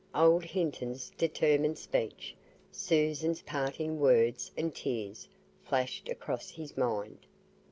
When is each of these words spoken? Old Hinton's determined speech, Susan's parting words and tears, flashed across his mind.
Old 0.15 0.43
Hinton's 0.45 1.11
determined 1.15 1.77
speech, 1.77 2.33
Susan's 2.71 3.43
parting 3.43 3.99
words 3.99 4.49
and 4.57 4.73
tears, 4.73 5.27
flashed 5.63 6.09
across 6.09 6.49
his 6.49 6.75
mind. 6.75 7.19